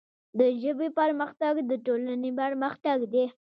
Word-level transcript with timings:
د 0.39 0.39
ژبې 0.61 0.89
پرمختګ 0.99 1.53
د 1.69 1.71
ټولنې 1.85 2.31
پرمختګ 2.41 2.97
دی. 3.13 3.25